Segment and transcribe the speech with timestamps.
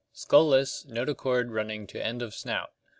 [0.13, 2.71] Skull less, notochord running to end of snout.